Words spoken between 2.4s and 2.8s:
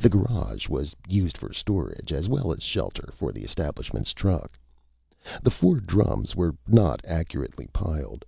as